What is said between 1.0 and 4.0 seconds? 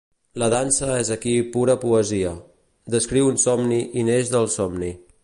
és aquí pura poesia; descriu un somni